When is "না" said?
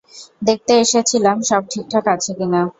2.53-2.61